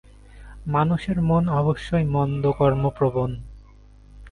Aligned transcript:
মানুষের 0.65 1.17
মন 1.21 1.43
অবশ্যই 1.51 2.05
মন্দকর্মপ্রবণ। 2.05 3.31